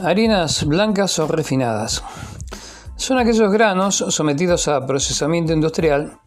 Harinas 0.00 0.64
blancas 0.64 1.18
o 1.18 1.26
refinadas. 1.26 2.02
Son 2.96 3.18
aquellos 3.18 3.52
granos 3.52 3.96
sometidos 4.08 4.66
a 4.68 4.86
procesamiento 4.86 5.52
industrial 5.52 6.18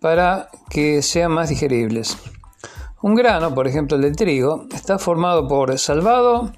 para 0.00 0.48
que 0.68 1.00
sean 1.02 1.30
más 1.30 1.48
digeribles. 1.48 2.16
Un 3.00 3.14
grano, 3.14 3.54
por 3.54 3.68
ejemplo 3.68 3.96
el 3.96 4.02
de 4.02 4.12
trigo, 4.12 4.66
está 4.74 4.98
formado 4.98 5.46
por 5.46 5.78
salvado, 5.78 6.52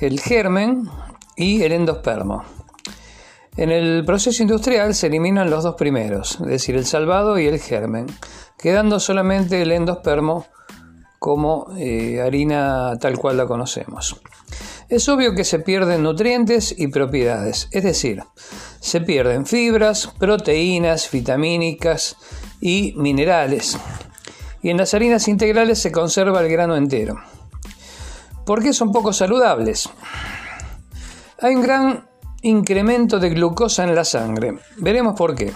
el 0.00 0.18
germen 0.18 0.88
y 1.36 1.62
el 1.62 1.72
endospermo. 1.72 2.42
En 3.58 3.70
el 3.70 4.02
proceso 4.06 4.42
industrial 4.42 4.94
se 4.94 5.08
eliminan 5.08 5.50
los 5.50 5.62
dos 5.62 5.74
primeros, 5.74 6.40
es 6.40 6.46
decir, 6.46 6.74
el 6.74 6.86
salvado 6.86 7.38
y 7.38 7.46
el 7.46 7.58
germen, 7.58 8.06
quedando 8.56 8.98
solamente 8.98 9.60
el 9.60 9.72
endospermo 9.72 10.46
como 11.18 11.66
eh, 11.76 12.22
harina 12.22 12.96
tal 12.98 13.18
cual 13.18 13.36
la 13.36 13.46
conocemos. 13.46 14.20
Es 14.92 15.08
obvio 15.08 15.34
que 15.34 15.44
se 15.44 15.58
pierden 15.58 16.02
nutrientes 16.02 16.74
y 16.76 16.88
propiedades, 16.88 17.66
es 17.70 17.82
decir, 17.82 18.24
se 18.78 19.00
pierden 19.00 19.46
fibras, 19.46 20.12
proteínas, 20.18 21.10
vitamínicas 21.10 22.18
y 22.60 22.92
minerales. 22.98 23.78
Y 24.60 24.68
en 24.68 24.76
las 24.76 24.92
harinas 24.92 25.28
integrales 25.28 25.78
se 25.78 25.90
conserva 25.90 26.42
el 26.42 26.50
grano 26.50 26.76
entero. 26.76 27.16
¿Por 28.44 28.62
qué 28.62 28.74
son 28.74 28.92
poco 28.92 29.14
saludables? 29.14 29.88
Hay 31.40 31.54
un 31.54 31.62
gran 31.62 32.06
incremento 32.42 33.18
de 33.18 33.30
glucosa 33.30 33.84
en 33.84 33.94
la 33.94 34.04
sangre. 34.04 34.58
Veremos 34.76 35.14
por 35.16 35.34
qué. 35.34 35.54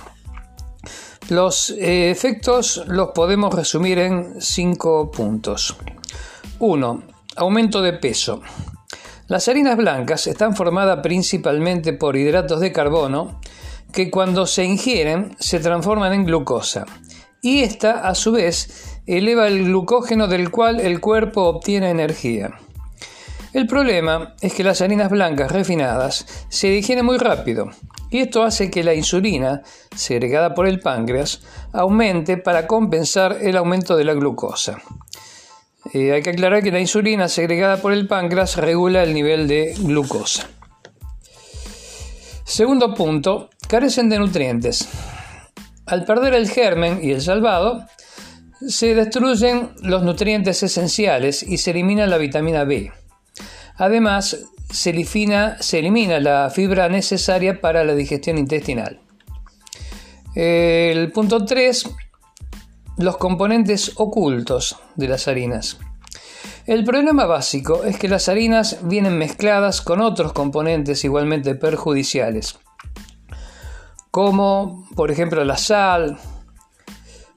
Los 1.29 1.69
eh, 1.73 2.11
efectos 2.11 2.83
los 2.87 3.11
podemos 3.11 3.53
resumir 3.53 3.99
en 3.99 4.41
cinco 4.41 5.11
puntos. 5.11 5.77
1. 6.59 7.03
Aumento 7.37 7.83
de 7.83 7.93
peso. 7.93 8.41
Las 9.29 9.49
harinas 9.49 9.77
blancas 9.77 10.29
están 10.29 10.55
formadas 10.55 11.01
principalmente 11.03 11.93
por 11.93 12.17
hidratos 12.17 12.61
de 12.61 12.71
carbono 12.71 13.41
que 13.93 14.09
cuando 14.09 14.47
se 14.47 14.65
ingieren 14.65 15.35
se 15.41 15.59
transforman 15.59 16.13
en 16.13 16.25
glucosa 16.25 16.87
y 17.43 17.63
esta 17.63 18.07
a 18.07 18.15
su 18.15 18.31
vez 18.31 19.01
eleva 19.05 19.49
el 19.49 19.65
glucógeno 19.65 20.29
del 20.29 20.53
cual 20.53 20.79
el 20.79 21.01
cuerpo 21.01 21.43
obtiene 21.43 21.91
energía. 21.91 22.53
El 23.53 23.67
problema 23.67 24.37
es 24.41 24.55
que 24.55 24.63
las 24.63 24.81
harinas 24.81 25.11
blancas 25.11 25.51
refinadas 25.51 26.47
se 26.49 26.69
digieren 26.69 27.05
muy 27.05 27.19
rápido 27.19 27.71
y 28.11 28.21
esto 28.21 28.45
hace 28.45 28.71
que 28.71 28.85
la 28.85 28.95
insulina, 28.95 29.63
segregada 29.95 30.55
por 30.55 30.69
el 30.69 30.79
páncreas, 30.79 31.43
aumente 31.73 32.37
para 32.37 32.69
compensar 32.69 33.39
el 33.41 33.57
aumento 33.57 33.97
de 33.97 34.05
la 34.05 34.15
glucosa. 34.15 34.79
Eh, 35.93 36.13
hay 36.13 36.23
que 36.23 36.31
aclarar 36.31 36.63
que 36.63 36.73
la 36.73 36.81
insulina 36.81 37.29
segregada 37.29 37.77
por 37.77 37.93
el 37.93 38.07
páncreas 38.07 38.57
regula 38.57 39.03
el 39.03 39.15
nivel 39.15 39.47
de 39.47 39.75
glucosa. 39.79 40.49
Segundo 42.45 42.95
punto, 42.95 43.51
carecen 43.69 44.09
de 44.09 44.19
nutrientes. 44.19 44.89
Al 45.87 46.05
perder 46.05 46.35
el 46.35 46.49
germen 46.49 47.01
y 47.03 47.13
el 47.13 47.21
salvado, 47.21 47.87
se 48.67 48.95
destruyen 48.95 49.71
los 49.83 50.03
nutrientes 50.03 50.63
esenciales 50.63 51.43
y 51.43 51.59
se 51.59 51.73
elimina 51.73 52.07
la 52.07 52.19
vitamina 52.19 52.65
B. 52.65 52.91
Además, 53.77 54.39
se 54.71 54.91
elimina, 54.91 55.61
se 55.61 55.79
elimina 55.79 56.19
la 56.21 56.51
fibra 56.51 56.89
necesaria 56.89 57.61
para 57.61 57.85
la 57.85 57.95
digestión 57.95 58.39
intestinal. 58.39 59.01
El 60.35 61.13
punto 61.13 61.45
3 61.45 61.91
los 62.97 63.17
componentes 63.17 63.93
ocultos 63.97 64.79
de 64.95 65.09
las 65.09 65.29
harinas. 65.29 65.79
El 66.67 66.85
problema 66.85 67.27
básico 67.27 67.85
es 67.85 67.99
que 67.99 68.09
las 68.09 68.29
harinas 68.29 68.79
vienen 68.83 69.19
mezcladas 69.19 69.81
con 69.83 70.01
otros 70.01 70.33
componentes 70.33 71.05
igualmente 71.05 71.55
perjudiciales, 71.55 72.59
como 74.11 74.89
por 74.97 75.11
ejemplo 75.11 75.45
la 75.45 75.57
sal, 75.57 76.19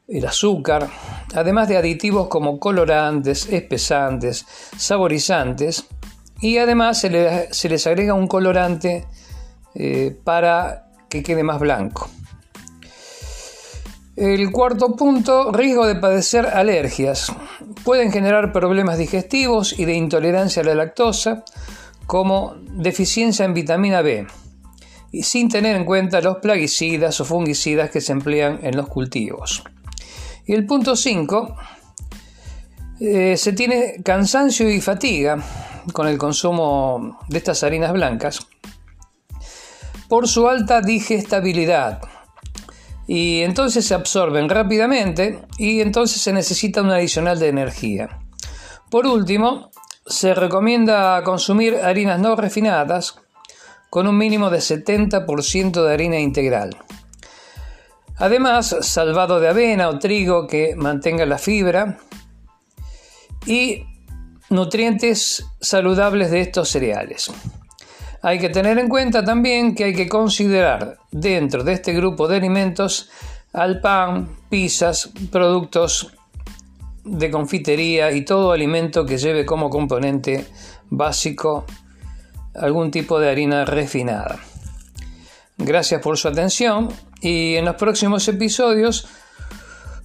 el 0.07 0.25
azúcar, 0.25 0.89
además 1.35 1.67
de 1.67 1.77
aditivos 1.77 2.27
como 2.27 2.59
colorantes, 2.59 3.47
espesantes, 3.51 4.45
saborizantes, 4.77 5.85
y 6.41 6.57
además 6.57 6.99
se, 6.99 7.69
les 7.69 7.87
agrega 7.87 8.13
un 8.13 8.27
colorante 8.27 9.05
eh, 9.75 10.17
para 10.23 10.87
que 11.09 11.21
quede 11.21 11.43
más 11.43 11.59
blanco. 11.59 12.09
El 14.19 14.51
cuarto 14.51 14.97
punto, 14.97 15.49
riesgo 15.53 15.87
de 15.87 15.95
padecer 15.95 16.45
alergias. 16.45 17.31
Pueden 17.85 18.11
generar 18.11 18.51
problemas 18.51 18.97
digestivos 18.97 19.79
y 19.79 19.85
de 19.85 19.93
intolerancia 19.93 20.61
a 20.61 20.65
la 20.65 20.75
lactosa, 20.75 21.45
como 22.05 22.55
deficiencia 22.73 23.45
en 23.45 23.53
vitamina 23.53 24.01
B, 24.01 24.27
y 25.13 25.23
sin 25.23 25.47
tener 25.47 25.77
en 25.77 25.85
cuenta 25.85 26.19
los 26.19 26.39
plaguicidas 26.39 27.21
o 27.21 27.23
fungicidas 27.23 27.91
que 27.91 28.01
se 28.01 28.11
emplean 28.11 28.59
en 28.61 28.75
los 28.75 28.89
cultivos. 28.89 29.63
Y 30.45 30.51
el 30.51 30.65
punto 30.65 30.97
5, 30.97 31.55
eh, 32.99 33.37
se 33.37 33.53
tiene 33.53 34.03
cansancio 34.03 34.69
y 34.69 34.81
fatiga 34.81 35.41
con 35.93 36.09
el 36.09 36.17
consumo 36.17 37.19
de 37.29 37.37
estas 37.37 37.63
harinas 37.63 37.93
blancas 37.93 38.45
por 40.09 40.27
su 40.27 40.49
alta 40.49 40.81
digestibilidad 40.81 42.01
y 43.11 43.41
entonces 43.41 43.87
se 43.87 43.95
absorben 43.95 44.49
rápidamente 44.49 45.41
y 45.57 45.81
entonces 45.81 46.21
se 46.21 46.31
necesita 46.31 46.83
un 46.83 46.91
adicional 46.91 47.39
de 47.39 47.47
energía. 47.47 48.19
Por 48.91 49.07
último, 49.07 49.71
se 50.05 50.35
recomienda 50.35 51.23
consumir 51.23 51.77
harinas 51.77 52.19
no 52.19 52.35
refinadas 52.35 53.15
con 53.89 54.07
un 54.07 54.15
mínimo 54.15 54.51
de 54.51 54.59
70% 54.59 55.83
de 55.83 55.91
harina 55.91 56.19
integral. 56.19 56.77
Además, 58.17 58.75
salvado 58.81 59.39
de 59.39 59.49
avena 59.49 59.89
o 59.89 59.97
trigo 59.97 60.45
que 60.45 60.75
mantenga 60.75 61.25
la 61.25 61.39
fibra 61.39 61.97
y 63.47 63.85
nutrientes 64.51 65.47
saludables 65.59 66.29
de 66.29 66.41
estos 66.41 66.69
cereales. 66.69 67.31
Hay 68.21 68.39
que 68.39 68.49
tener 68.49 68.77
en 68.77 68.89
cuenta 68.89 69.23
también 69.23 69.75
que 69.75 69.85
hay 69.85 69.93
que 69.93 70.09
considerar 70.09 70.97
dentro 71.11 71.63
de 71.63 71.73
este 71.73 71.93
grupo 71.93 72.27
de 72.27 72.37
alimentos 72.37 73.09
al 73.53 73.79
pan, 73.79 74.29
pizzas, 74.49 75.09
productos 75.31 76.13
de 77.03 77.31
confitería 77.31 78.11
y 78.11 78.25
todo 78.25 78.51
alimento 78.51 79.05
que 79.05 79.17
lleve 79.17 79.45
como 79.45 79.69
componente 79.69 80.45
básico 80.89 81.65
algún 82.55 82.91
tipo 82.91 83.19
de 83.19 83.29
harina 83.29 83.65
refinada. 83.65 84.39
Gracias 85.57 86.01
por 86.01 86.17
su 86.17 86.27
atención 86.27 86.89
y 87.21 87.55
en 87.55 87.65
los 87.65 87.75
próximos 87.75 88.27
episodios 88.27 89.07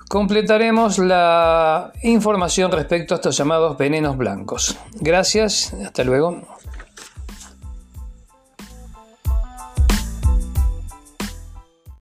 completaremos 0.09 0.99
la 0.99 1.93
información 2.03 2.71
respecto 2.71 3.15
a 3.15 3.17
estos 3.17 3.37
llamados 3.37 3.77
venenos 3.77 4.17
blancos. 4.17 4.77
Gracias, 5.01 5.75
hasta 5.75 6.05
luego. 6.05 6.43